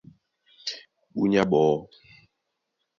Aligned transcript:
Búnyá 1.15 1.41
ɓɔɔ́, 1.51 1.79